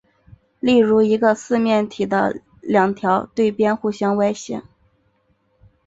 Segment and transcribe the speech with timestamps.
[0.59, 4.63] 例如一个四面体的两条对边互相歪斜。